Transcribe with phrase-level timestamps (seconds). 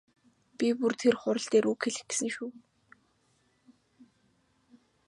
[0.57, 2.49] Би бүр тэр хурал дээр үг хэлэх гэсэн шүү.